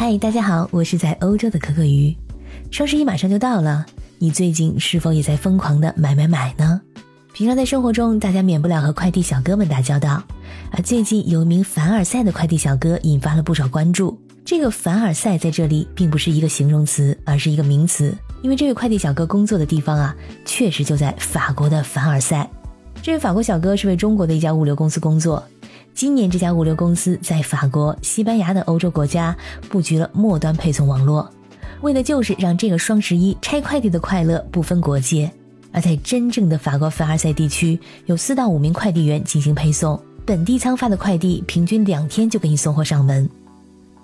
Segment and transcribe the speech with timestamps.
[0.00, 2.14] 嗨，大家好，我是在欧洲的可可鱼。
[2.70, 3.84] 双十一马上就到了，
[4.18, 6.80] 你最近是否也在疯狂的买买买呢？
[7.32, 10.22] 平常在生活中，大家免不了和快递小哥们打交道，
[10.70, 14.16] 而最近有一名凡尔赛的快递小哥引发了不少关注。
[14.44, 22.48] 这个凡尔赛在这里并不是一个形容词，而是一个名词，因为这位快递小哥工作的地方啊，确实就在法国的凡尔赛。
[23.02, 25.42] 这位法国小哥是为中国的一家物流公司工作。
[25.98, 29.36] 今年，这家物流公司在法国、西班牙等欧洲国家
[29.68, 31.28] 布局了末端配送网络，
[31.80, 35.28] 为的就是让这个双十一拆快递的快乐不分国界。
[35.72, 43.28] 而在真正的法国凡尔赛地区，有四到五名快递员进行配送，本地仓发的快递平均两天就给你送货上门。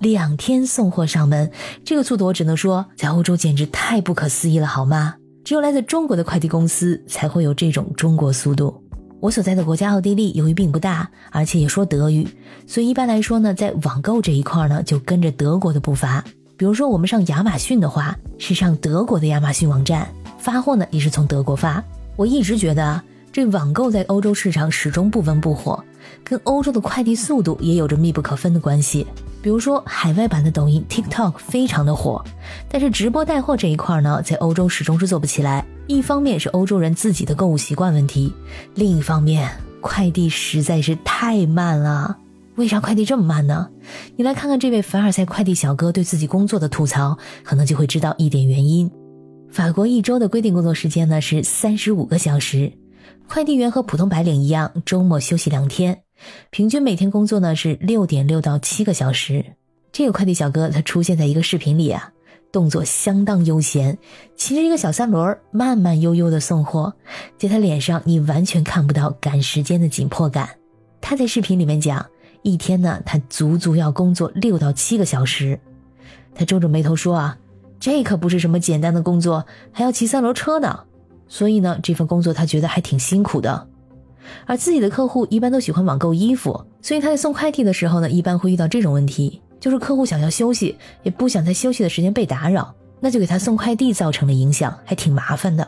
[0.00, 1.48] 两天送货上门，
[1.84, 5.14] 这个速度我只能说，在欧洲简直太不可思议了，好吗？
[5.44, 8.82] 只有来自中国的快递公司才会有这种中国速度。
[9.24, 12.28] 我所在的国家奥地利，由于并不大，而且也说德语，
[12.66, 16.22] 所以一般来说呢，在网购这一块呢，就跟着德国的步伐。
[16.58, 20.06] 比如说，我们上亚马逊的话，是上德国的亚马逊网站
[20.38, 21.82] 发货呢，也是从德国发。
[22.16, 23.00] 我一直觉得，
[23.34, 25.82] 这网购在欧洲市场始终不温不火，
[26.22, 29.04] 跟欧洲的快递速度也有着密不可分的关系。
[29.42, 32.24] 比如说，海外版的抖音 TikTok 非常的火，
[32.68, 35.66] 但是直播带货这一块呢，在欧洲始终是做不起来。
[35.88, 38.32] 一方面是欧洲人自己的购物习惯问题，
[38.76, 42.16] 另一方面快递实在是太慢了。
[42.54, 43.68] 为啥快递这么慢呢？
[44.14, 48.88] 你来看看这位凡尔赛快递小哥对自己工作的吐槽，可能就会知道一点原因。
[49.50, 52.70] 法国一周的规定工作时间呢是三十五个小时，
[53.28, 56.02] 快递员和普通白领一样，周末休息两天，
[56.50, 59.44] 平均每天工作呢是六点六到七个小时。
[59.92, 62.10] 这个快递小哥他出现在一个视频里啊。
[62.52, 63.98] 动作相当悠闲，
[64.36, 66.94] 骑着一个小三轮，慢慢悠悠的送货，
[67.36, 70.50] 在他脸上你完全看不到赶时间的紧迫感。
[71.00, 72.06] 他在视频里面讲，
[72.42, 75.58] 一天呢，他足足要工作六到七个小时。
[76.32, 77.36] 他皱着眉头说啊，
[77.80, 80.84] 这可不是什么简单的工作，还要骑三轮车呢。
[81.28, 83.68] 所以呢，这份工作他觉得还挺辛苦的。
[84.46, 89.40] 而自己的客户一般都喜欢网购衣服，所以他在送快递的时候呢，一般会遇到这种问题。
[89.60, 95.66] 就是客户想要休息，也不想在休息的时间被打扰，那就给他送快递造成了影响，还挺麻烦的。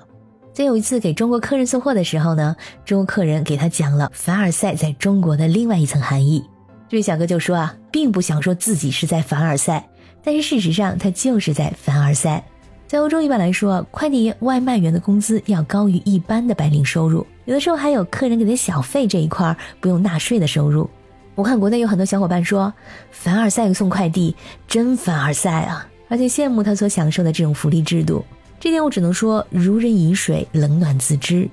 [0.53, 6.45] 在有一次给中国客人送货的时候呢，中国客人给他讲了凡尔赛在中国的另外一层含义。
[6.89, 9.89] 这位小哥就说啊，并不想说自己是在凡尔赛，
[10.23, 12.45] 但是事实上他就是在凡尔赛。
[12.89, 20.89] 在欧洲一般来说啊，快递员、外卖员的工资要高于一般的白领收入，有的时候还有客人给的小费这一块不用纳税的收入。
[21.35, 22.73] 我看国内有很多小伙伴说，
[23.11, 24.37] 凡尔赛送快递
[24.69, 28.25] 真凡尔赛啊，而且羡慕他所享受的这种福利制度。
[28.61, 31.49] 这点我只能说如人饮水，冷暖自知。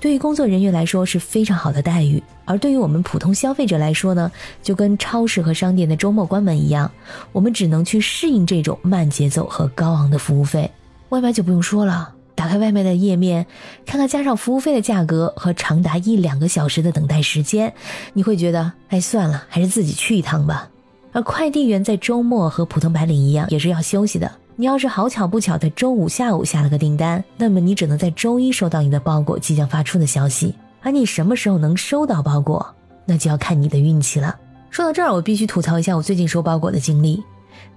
[0.00, 4.30] 对于工作人员来说是非常好的待遇，而对于我们普通消费者来说呢，
[4.62, 6.90] 就跟超市和商店的周末关门一样，
[7.32, 10.70] 我们只能去适应这种慢节奏和高昂的服务费。
[11.10, 12.12] 外卖就不用说了。
[12.34, 13.46] 打开外卖的页面，
[13.86, 17.72] 看看加上服务费的价格和长达一两个小时的等待时间，
[18.12, 20.68] 你会觉得，哎，算了，还是自己去一趟吧。
[21.12, 24.30] 而快递员在周末和普通白领一样，也是要休息的。
[24.58, 30.54] 你要是好巧不巧在周五下午下了个订单，那么你只能在周一收到你的包裹即将发出的消息。
[30.80, 32.66] 而你什么时候能收到包裹，
[33.04, 34.34] 那就要看你的运气了。
[34.70, 37.22] 说到这儿，我必须吐槽一下我最近收包裹的经历。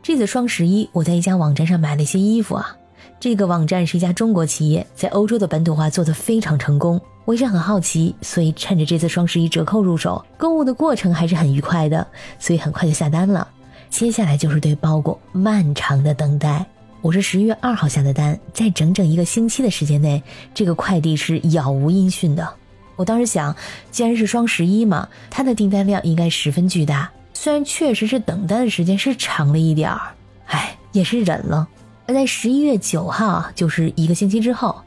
[0.02, 2.74] 这次双十一，我在一家网站上买了一些衣服啊。
[3.20, 7.00] 这个网站是一家中国企业，在欧洲的本土化做得非常成功。
[7.26, 12.08] 我一直很好奇，所以趁着这次双十一折扣入手，购物的过程还是很愉快的，
[12.40, 13.46] 所以很快就下单了。
[13.90, 16.66] 接下来就是对包裹漫长的等待。
[17.02, 20.22] 我是十一月二号下的单，在整整一个星期的时间内，
[20.54, 22.48] 这个快递是杳无音讯的。
[22.96, 23.56] 我当时想，
[23.92, 27.10] 既然是双十一嘛，它的订单量应该十分巨大。
[27.34, 30.14] 虽然确实是等待的时间是长了一点儿，
[30.48, 31.68] 唉，也是忍了。
[32.06, 34.82] 而在十一月九号，就是一个星期之后，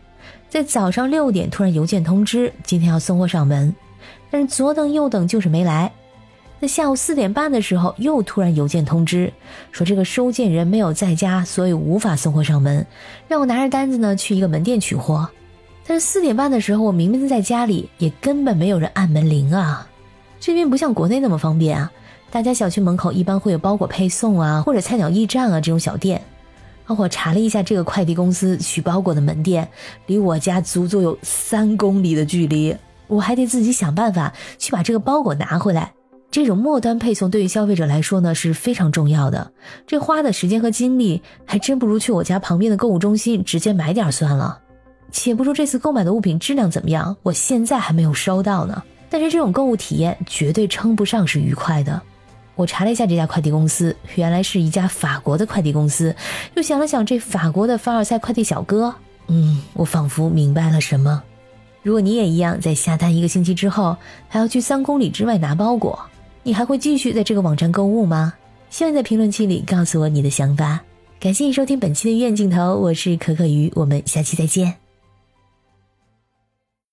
[0.50, 3.74] 在早上六点突然邮件通知今天要送货上门，
[4.30, 5.90] 但是左等右等就是没来。
[6.62, 9.33] 在下午四点半的时候，又突然邮件通知
[9.73, 12.87] 说这个收件人没有在家，所以无法送货上门，
[13.26, 15.29] 让我拿着单子呢去一个门店取货。
[15.85, 19.88] 但是四点半的时候，我明明在家里，也根本没有人按门铃啊。
[20.38, 21.91] 这边不像国内那么方便啊，
[22.31, 26.23] 大家小区门口一般会有包裹配送啊，或者菜鸟驿站啊这种小店。
[26.87, 29.69] 我查了一下，这个快递公司取包裹的门店
[30.06, 32.76] 离我家足足有三公里的距离，
[33.08, 35.93] 我还得自己想办法去把这个包裹拿回来。
[36.32, 39.52] 这种末端配送对于消费者来说呢是非常重要的，
[39.87, 44.58] 这花的时间和精力还真不如去我家旁边的购物中心直接买点算了。
[45.11, 52.00] 且不说这次购买的物品质量怎么样，我现在还没有收到呢，但是这种购物体验绝对称不上是愉快的。
[52.55, 56.17] 我查了一下这家快递公司，原来是一家法国的快递公司。
[56.55, 58.94] 又想了想这法国的凡尔赛快递小哥，
[59.26, 61.23] 嗯，我仿佛明白了什么。
[61.82, 63.99] 如果你也一样，在下单一个星期之后
[64.29, 65.99] 还要去三公里之外拿包裹，
[66.43, 68.35] 你还会继续在这个网站购物吗？
[68.71, 70.81] 希望在评论区里告诉我你的想法。
[71.21, 74.81] 感谢你收听本期的医院镜头，我是可可鱼，我们下期再见。